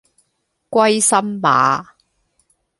[0.71, 1.89] 歸心馬